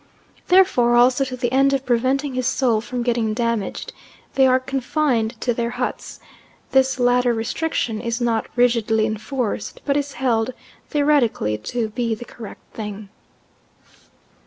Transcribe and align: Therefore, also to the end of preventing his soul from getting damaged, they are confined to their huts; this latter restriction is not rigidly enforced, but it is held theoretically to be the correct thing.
Therefore, 0.47 0.95
also 0.95 1.23
to 1.25 1.37
the 1.37 1.51
end 1.51 1.73
of 1.73 1.85
preventing 1.85 2.33
his 2.33 2.47
soul 2.47 2.81
from 2.81 3.03
getting 3.03 3.35
damaged, 3.35 3.93
they 4.33 4.47
are 4.47 4.59
confined 4.59 5.39
to 5.41 5.53
their 5.53 5.69
huts; 5.69 6.19
this 6.71 6.99
latter 6.99 7.35
restriction 7.35 8.01
is 8.01 8.19
not 8.19 8.47
rigidly 8.55 9.05
enforced, 9.05 9.79
but 9.85 9.95
it 9.95 9.99
is 9.99 10.13
held 10.13 10.55
theoretically 10.89 11.55
to 11.55 11.89
be 11.89 12.15
the 12.15 12.25
correct 12.25 12.63
thing. 12.73 13.09